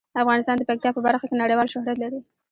افغانستان 0.23 0.55
د 0.57 0.63
پکتیا 0.69 0.91
په 0.93 1.01
برخه 1.07 1.25
کې 1.29 1.35
نړیوال 1.43 1.67
شهرت 1.73 1.97
لري. 2.03 2.19